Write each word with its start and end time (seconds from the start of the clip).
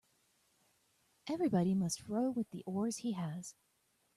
Everybody 1.27 1.75
must 1.75 2.07
row 2.07 2.31
with 2.31 2.49
the 2.49 2.63
oars 2.63 2.97
he 2.97 3.11
has. 3.11 3.53